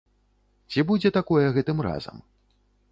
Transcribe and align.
Ці 0.71 0.85
будзе 0.93 1.11
такое 1.19 1.45
гэтым 1.59 1.77
разам? 1.89 2.17